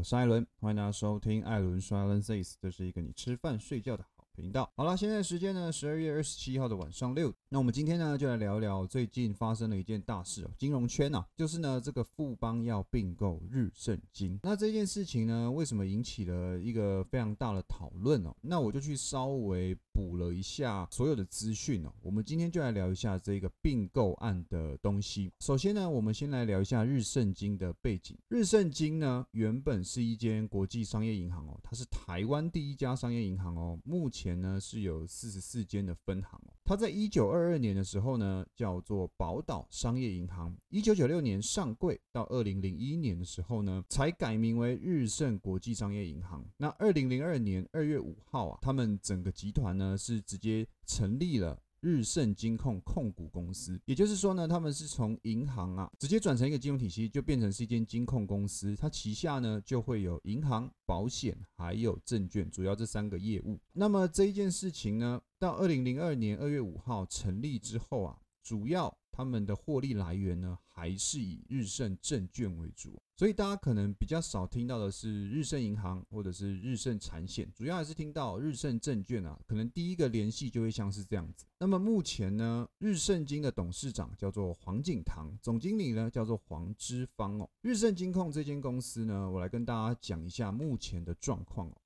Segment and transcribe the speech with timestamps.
[0.00, 4.02] 我是艾伦，欢迎大家收听艾伦说 （Alan Says） 这是一个你吃饭睡觉的
[4.40, 4.70] 频道。
[4.74, 7.32] 好了，现在时间呢，十二月二十七号的晚上六。
[7.50, 14.38] 那我们今天呢，就来聊聊最近发生了一件大事哦，金融圈呐，就是呢这个富邦要并购日盛金。
[14.42, 18.34] 那这件事情呢，为什么引起了一个非常大的讨论哦？
[18.40, 21.92] 那我就去稍微补了一下所有的资讯哦。
[22.00, 25.30] 我们今天就来聊一下这个并购案的东西。
[25.40, 28.16] 首先呢，我们先来聊一下日盛金的背景。
[28.28, 36.52] 日盛金呢，原本是一间国际商业银行哦，它是台湾第一家商业银行哦，目前呢是有四十四间的分行哦。
[36.64, 40.54] 它在一九二二年的时候呢，叫做宝岛商业银行。
[40.68, 46.44] 一九九六年上柜，到二零零一年的时候呢，才改名为日盛国际商业银行。
[46.56, 51.60] 那二零零二年二月五号啊，他们整个集团呢是直接成立了。
[51.80, 58.76] 日盛金控控股公司，也就是说呢，他们是从银行啊直接转成一个金融体系，就变成是一间金控公司。
[58.76, 63.58] 它旗下呢就会有银行、保险还有证券，主要这三个业务。
[63.72, 68.99] 那么这一件事情呢，到二零零二年二月五号成立之后啊，主要。
[69.20, 81.44] 他们的获利来源呢，还是以日盛证券为主，所以大家可能比较少听到的是日盛银行或者是日盛产险，主要还是听到日盛证券啊，可能第一个联系就会像是这样子。
[81.58, 87.46] 那么目前呢，日盛金的董事长叫做黄景堂，总经理呢叫做黄之芳哦。
[87.60, 91.76] 日盛金控这间公司呢，我来跟大家讲一下目前的状况哦。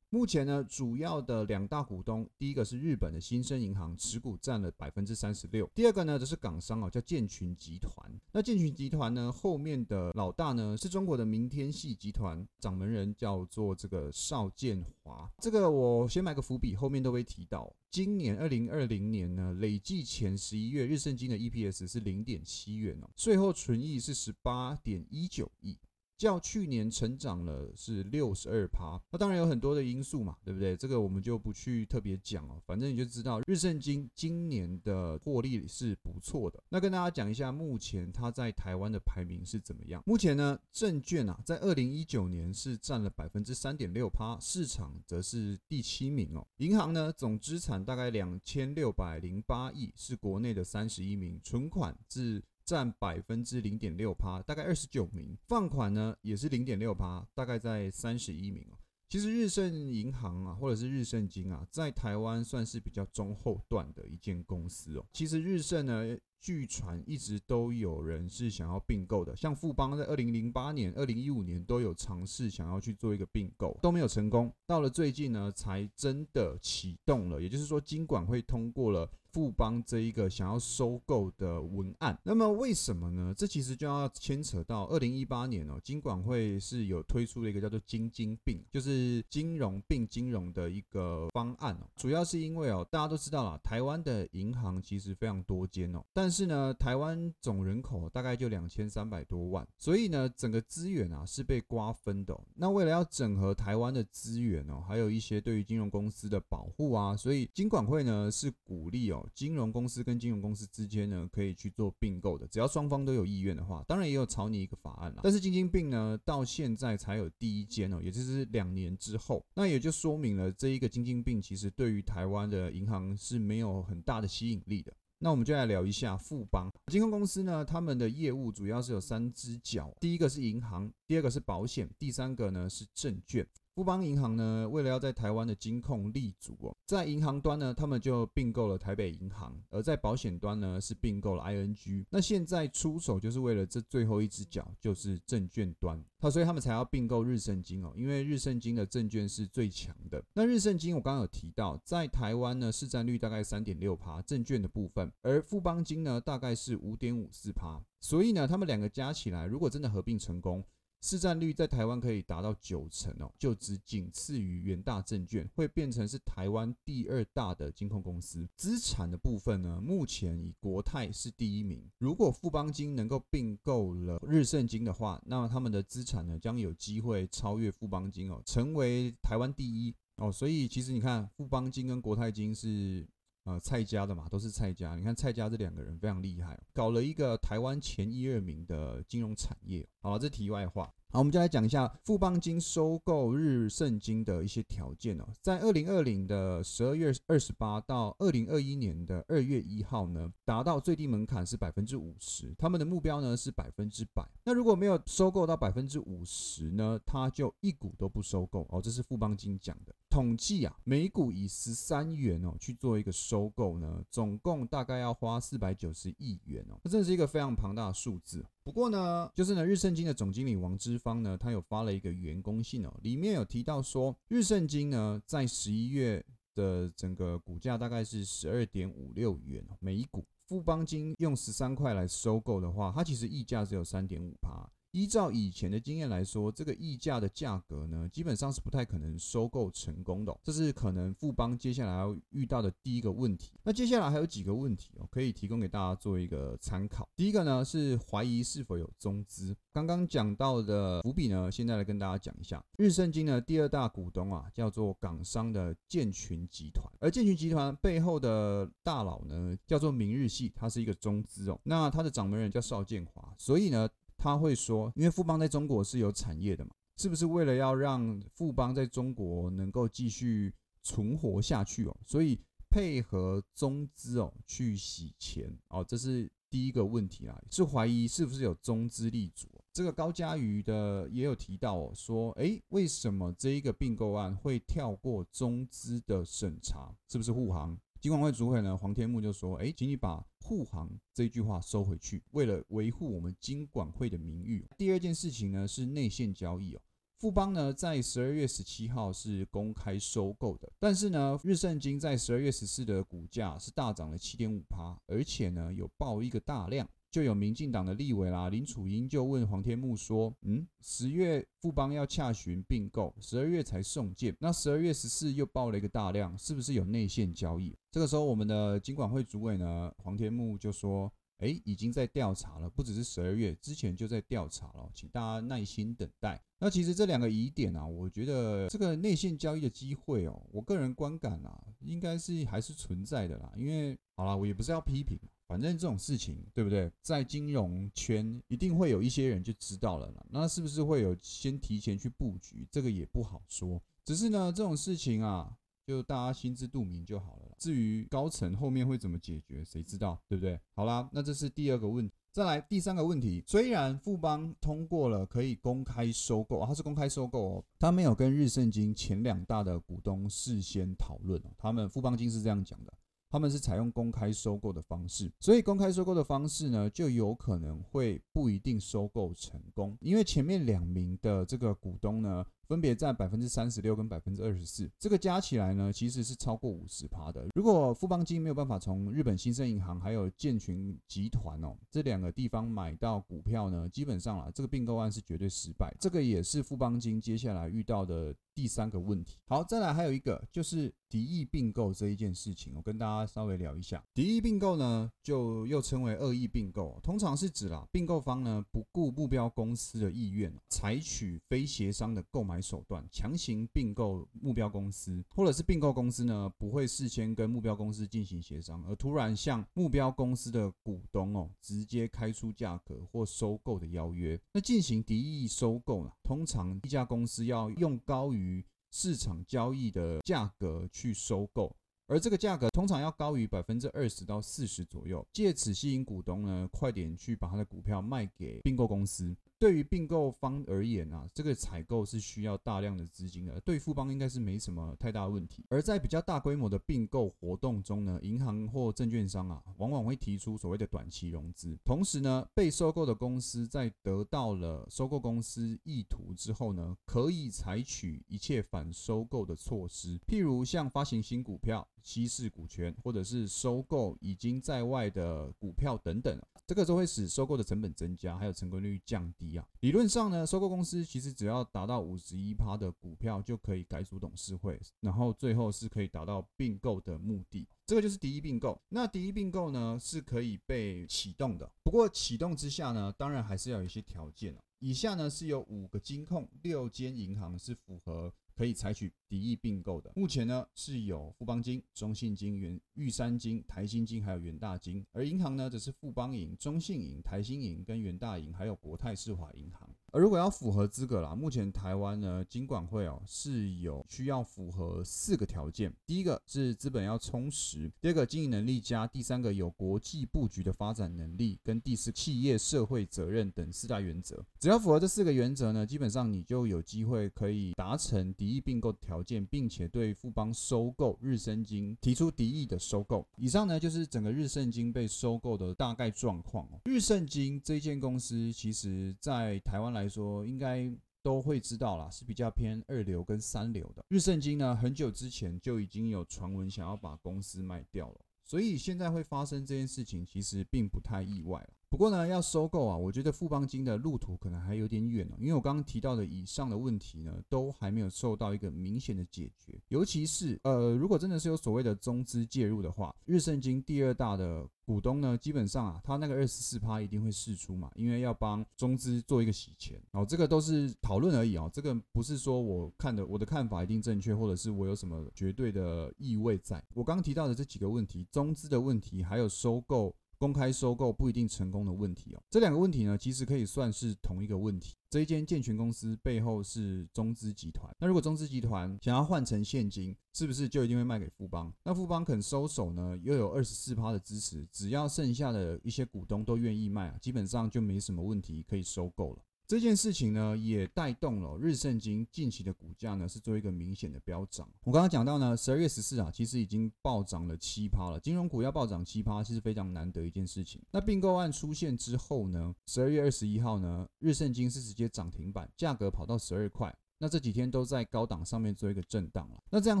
[0.16, 7.92] 目前呢，主要的两大股东，第一个是日本的新生银行，持股占了百分之三十六；第二个呢，则是港商哦，叫建群集团。
[8.32, 15.30] 那建群集团呢，后面的老大呢，是中国的明天系集团，掌门人叫做这个邵建华。
[15.38, 17.70] 这个我先埋个伏笔，后面都会提到。
[17.90, 25.76] 今年二零二零年呢，累计前十一月日盛金的 EPS 是零点七元哦，税后纯益是十八点一九亿。
[26.16, 30.76] 较去年成长了是六十二趴，那当然有很多的因素嘛，对不对？
[30.76, 36.62] 这个我们就不去特别讲哦，反正你就知道日盛金今年的获利是不错的。
[36.68, 40.02] 那跟大家讲一下，目前它在台湾的排名是怎么样？
[40.06, 46.46] 目前呢，证券啊，在二零一九年是占了百分之三点六趴，市场则是第七名哦。
[46.58, 52.42] 银行呢，总资产大概两千六百零八亿，是国内的三十一名，存款至。
[52.66, 55.34] 占百分之零点六趴，大概二十九名。
[55.46, 58.76] 放款呢也是零点六趴，大概在三十一名哦。
[59.08, 65.06] 其实日盛银行啊，或者是日盛金啊，在台湾算是比较中后段的一间公司哦。
[65.14, 66.18] 其实日盛呢。
[66.40, 74.52] 据传一直都有人是想要并购的，像富邦在二零零八年、二零一五年都有尝试想要去做一个并购，都没有成功。
[74.66, 82.18] 到了最近呢，才真的启动了，也就是说，金管会通过了富邦这一个想要收购的文案。
[82.22, 83.34] 那么为什么呢？
[83.36, 91.86] 这其实就要牵扯到二零一八年哦，金管会是有推出了一个叫做“金金并”，就是金融并金融的一个方案哦。
[91.96, 102.36] 主要是因为哦，大家都知道了，台湾的银行其实非常多间哦，但但是呢，台湾总人口大概就两千三百多万，所以呢，整个资源啊是被瓜分的。
[102.56, 113.84] 那为了要整合台湾的资源哦，还有一些对于金融公司的保护啊，所以金管会呢是鼓励哦，金融公司跟金融公司之间呢可以去做并购的，只要双方都有意愿的话。
[113.86, 124.92] 当然也有草拟一个法案啦，但是金金并呢到现在才有第一间哦，也就是两年之后，那也就说明了这一个金金并其实对于台湾的银行是没有很大的吸引力的。
[125.26, 133.44] 那我们就来聊一下富邦金控公司呢，他们的业务主要是有三只脚，第一个是银行，第二个是保险，第三个呢是证券。
[133.76, 142.06] 富邦银行呢，为了要在台湾的金控立足哦，在银行端呢，他们就并购了台北银行；而在保险端呢，是并购了 ING。
[142.08, 146.02] 那现在出手就是为了这最后一只脚，就是证券端。
[146.18, 150.24] 他所以他们才要并购日盛金哦，因为日盛金的证券是最强的。
[150.32, 157.78] 那日盛金我刚刚有提到，在台湾呢，市占率大概三点六趴，证券的部分；而富邦金呢，大概是五点五四趴。
[158.00, 160.64] 所以呢，他们两个加起来，如果真的合并成功，
[161.06, 168.44] 市占率在台湾可以达到九成哦，就只仅次于元大证券，会变成是台湾第二大的金控公司。
[168.56, 171.88] 资产的部分呢，目前以国泰是第一名。
[171.98, 180.32] 如果富邦金能够并购了日盛金的话，那么他们的资产呢，将有机会超越富邦金哦，成为台湾第一哦。
[180.32, 183.06] 所以其实你看，富邦金跟国泰金是。
[183.46, 184.96] 呃，蔡家的嘛，都是蔡家。
[184.96, 189.88] 你看蔡家这两个人非常厉害，搞了一个台湾前一二名的金融产业。
[190.00, 190.92] 好了，这题外话。
[191.12, 195.24] 好，我们就来讲一下富邦金收购日盛金的一些条件哦。
[195.40, 204.28] 在二零二零的十二月二十八到二零二一年的二月一号呢，达到最低门槛是百分之五十，他们的目标呢是百分之百。
[204.44, 208.82] 那如果没有收购到百分之五十呢，他就一股都不收购哦。
[208.82, 218.44] 这是富邦金讲的统计啊，每股以十三元哦去做一个收购呢，总共大概要花四百九十亿元哦，这真的是一个非常庞大的数字。
[218.66, 226.20] 不过呢，就是呢，日盛金的总经理王之芳呢，他有发了一个员工信哦，里面有提到说，日盛金呢在十一月
[226.52, 234.68] 的整个股价大概是十二点五六元每一股，富邦金用十三块来收购的话，它其实溢价只有三点五趴。
[234.92, 240.34] 依照以前的经验来说，这个溢价的价格呢，基本上是不太可能收购成功的。
[240.42, 243.52] 这是可能富邦接下来要遇到的第一个问题。
[243.62, 247.08] 那接下来还有几个问题哦，可以提供给大家做一个参考。
[247.14, 249.54] 第一个呢是怀疑是否有中资。
[249.72, 252.64] 刚刚讲到的伏笔呢，现在来跟大家讲一下。
[252.78, 261.60] 日盛金的第二大股东啊，叫做港商的建群集团，而建群集团背后的大佬呢，叫做明日系，它是一个中资哦。
[261.64, 263.86] 那它的掌门人叫邵建华，所以呢。
[264.26, 270.52] 他会说，因为富邦在中国是有产业的嘛，是不是为了要让富邦在中国能够继续
[270.82, 272.38] 存活下去哦，所以
[272.68, 279.48] 配合中资哦去洗钱哦，这是第一个问题啊，是怀疑是不是有中资立足。
[279.72, 286.94] 这个高嘉瑜的也有提到哦，说诶，为什么这一个并购案会跳过中资的审查？
[287.08, 287.78] 是不是护航？
[288.00, 296.80] 金管会主委呢，黄天木就说：“哎，请你把护航这句话收回去，为了维护我们金管会的名誉。”第二件事情呢是内线交易哦，
[297.18, 306.88] 富邦呢在十二月十七号是公开收购的，但是呢日盛金在十二月十四的股价是大涨了七点五趴，而且呢有爆一个大量。
[307.16, 321.10] 就有民进党的立委啦，林楚英就问黄天木说：“嗯，十月富邦要洽询并购，十二月才送件，那十二月十四又报了一个大量，是不是有内线交易？”这个时候，我们的金管会主委呢，黄天木就说
[321.40, 335.18] ：“哎，已经在调查了，不只是十二月之前就在调查了，请大家耐心等待。”那其实这两个疑点啊，我觉得这个内线交易的机会哦，我个人观感啊，应该是还是存在的啦，因为好啦，我也不是要批评。
[335.46, 336.90] 反正这种事情，对不对？
[337.00, 342.66] 在金融圈一定会有一些人就知道了啦那是不是会有先提前去布局？
[342.70, 343.80] 这个也不好说。
[344.04, 345.56] 只是呢，这种事情啊，
[345.86, 347.56] 就大家心知肚明就好了啦。
[347.58, 350.60] 至于高层后面会怎么解决，谁知道，对不对？
[350.74, 352.10] 好啦，那这是第二个问。
[352.32, 361.50] 再来第三个问题，虽然富邦通过了可以公开收购，它是公开收购哦，它没有跟日盛金前两大的股东事先讨论哦。
[361.56, 362.92] 他们富邦金是这样讲的。
[363.36, 372.42] 他们是采用公开收购的方式，所以公开收购的方式呢，就有可能会不一定收购成功，因为前面两名的这个股东呢。
[372.66, 377.46] 分别占百分之三十六跟百分之二十四，这个加起来呢，其实是超过五十趴的。
[377.54, 385.94] 如果富邦金没有办法从日本新生银行还有建群集团哦这两个地方买到股票呢，基本上啊，这个并购案是绝对失败。
[386.00, 389.36] 这个也是富邦金接下来遇到的第三个问题。
[389.46, 394.02] 好，再来还有一个就是敌意并购这一件事情，我跟大家稍微聊一下。
[394.12, 402.55] 敌意并购呢，就又称为恶意并购，通常是指啦，并购方呢不顾目标公司的意愿，采取非协商的购买。
[402.60, 416.10] 手段强行并购目标公司，或者是并购公司呢不会事先跟目标公司进行协商，而突然向目标公司的股东哦直接开出价格或收购的邀约，那进行敌意收购呢？
[416.22, 421.74] 通常一家公司要用高于市场交易的价格去收购，
[422.06, 429.36] 而这个价格通常要高于百分之二十到四十左右，借此吸引股东呢快点去把他的股票卖给并购公司。
[429.58, 435.64] 对于并购方而言啊，这个采购是需要大量的资金的，对富邦应该是没什么太大问题。
[435.70, 441.74] 而在比较大规模的并购活动中呢，银行或证券商啊，往往会提出所谓的短期融资。
[441.84, 456.40] 同时呢，被收购的公司在得到了收购公司意图之后呢，可以采取一切反收购的措施，譬如像发行新股票、稀释股权，或者是收购已经在外的股票等等。
[456.64, 459.68] 这个都会使收购的成本增加，还有成功率降低啊。
[459.80, 467.66] 理论上呢，收购公司其实只要达到五十一趴的股票就可以改组董事会，然后最后是可以达到并购的目的。
[467.86, 468.80] 这个就是第一并购。
[468.88, 478.32] 那第一并购呢是可以被启动的，不过启动之下呢，当然还是要有一些条件以下呢是有五个金控、六间银行是符合。
[478.56, 489.94] 可以采取敌意并购的，目前呢是有富邦金、中信金、元玉山金、台新金，还有元大金，而银行呢则是富邦银、中信银、台新银跟元大银，还有国泰世华银行。
[490.12, 504.44] 而如果要符合资格啦，目前台湾呢金管会哦是有需要符合四个条件，第一个是资本要充实，第二个经营能力佳，第三个有国际布局的发展能力，跟第四企业社会责任等四大原则。
[504.58, 513.26] 只要符合这四个原则呢，基本上你就有机会可以达成敌意并购条件，并且对富邦收购日升金提出敌意的收购。
[513.36, 516.80] 以上呢就是整个日盛金被收购的大概状况哦。
[516.84, 520.90] 日盛金这间公司，其实在台湾来说，应该
[521.22, 524.04] 都会知道啦，是比较偏二流跟三流的。
[524.08, 531.70] 日圣经呢，很久之前就已经有传闻想要把公司卖掉了，所以现在会发生这件事情，其实并不太意外了。
[531.88, 539.80] 不过呢，要收购啊，我觉得富邦金的路途可能还有点远哦，因为我刚刚提到的以上的问题呢，都还没有受到一个明显的解决。
[539.88, 550.02] 尤其是呃，如果真的是有所谓的中资介入的话，日盛金第二大的股东呢，基本上啊，他那个二十四趴一定会释出嘛，因为要帮中资做一个洗钱。
[550.10, 556.82] 哦，这个都是讨论而已啊，这个不是说我看的我的看法一定正确，或者是我有什么绝对的意味在。
[556.94, 560.12] 我刚刚提到的这几个问题，中资的问题，还有收购。
[560.38, 564.94] 公开收购不一定成功的问题哦，这两个问题呢，其实可以算是同一个问题。
[565.08, 571.72] 这一间健全公司背后是中资集团，那如果中资集团想要换成现金，是不是就一定会卖给富邦？
[571.82, 579.42] 那富邦肯收手呢，又有二十四趴的支持，只要剩下的一些股东都愿意卖啊，基本上就没什么问题可以收购了。
[579.68, 584.68] 这件事情呢，也带动了日盛金近期的股价呢，是做一个明显的飙涨。
[584.84, 588.20] 我刚刚讲到呢，十二月十四啊，其实已经暴涨了七趴了。
[588.20, 590.80] 金融股要暴涨七趴，其实非常难得一件事情。
[590.92, 596.96] 那并购案出现之后呢，十二月二十一号呢，日盛金是直接涨停板，价格跑到十二块。
[597.18, 599.60] 那这几天都在高档上面做一个震荡了。
[599.70, 600.00] 那这样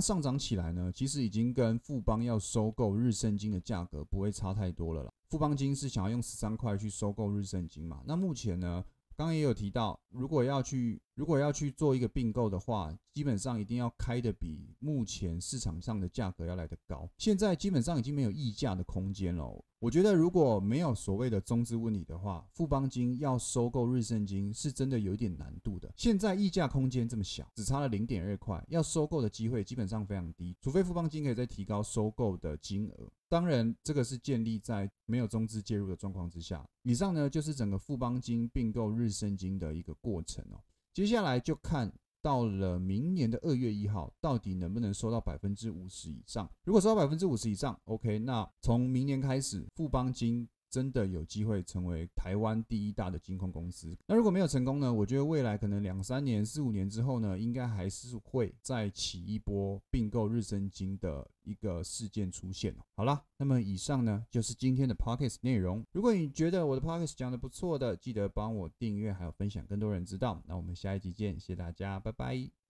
[0.00, 5.10] 上涨起来呢，其实已经跟富邦要收购日盛金的价格不会差太多了啦。
[5.28, 8.00] 富邦金是想要用十三块去收购日盛金嘛？
[8.06, 8.84] 那目前呢？
[9.16, 17.08] 刚也有提到，如果要去如果要去做一个并购的话，基本上一定要开的比目前市场上的价格要来得高。
[17.16, 19.64] 现在基本上已经没有溢价的空间了。
[19.78, 25.90] 我觉得如果没有所谓的中资问题的话，富邦金要收购日盛金是真的有一点难度的。
[25.96, 33.10] 现在溢价空间这么小，只差了零点二块，要收购的机会基本上非常低，除非富邦金可以再提高收购的金额。
[33.26, 36.68] 当然，这个是建立在没有中资介入的状况之下。
[36.82, 40.60] 以上呢就是整个富邦金并购日盛金的一个过程哦。
[40.96, 46.50] 接下来就看到了明年的二月一号，到底能不能收到百分之五十以上？
[46.64, 50.48] 如果收到百分之五十以上，OK，那从明年开始，富邦金。
[50.76, 53.96] 真的有机会成为台湾第一大的金控公司。
[54.06, 54.92] 那如果没有成功呢？
[54.92, 62.76] 我觉得未来可能两三年、四五年之后呢，应该还是会再起一波并购日升金的一个事件出现。
[62.94, 65.82] 好了，那么以上呢就是今天的 podcast 内容。
[65.92, 70.42] 如果你觉得我的 podcast 讲的不错的，记得帮我订阅还有分享，更多人知道。
[70.46, 72.65] 那我们下一集见，谢谢大家，拜拜。